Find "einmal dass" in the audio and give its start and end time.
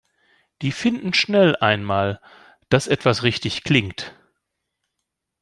1.57-2.87